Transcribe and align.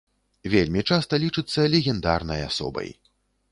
Вельмі 0.53 0.81
часта 0.95 1.19
лічыцца 1.25 1.67
легендарнай 1.75 2.45
асобай. 2.49 2.93